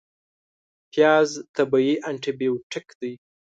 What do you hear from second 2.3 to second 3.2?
بیوټیک دی